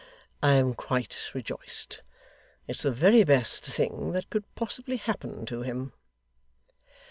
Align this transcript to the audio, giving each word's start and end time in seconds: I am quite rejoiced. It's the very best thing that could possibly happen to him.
I 0.41 0.53
am 0.53 0.73
quite 0.73 1.15
rejoiced. 1.35 2.01
It's 2.67 2.81
the 2.81 2.91
very 2.91 3.23
best 3.23 3.63
thing 3.67 4.13
that 4.13 4.31
could 4.31 4.45
possibly 4.55 4.97
happen 4.97 5.45
to 5.45 5.61
him. 5.61 5.93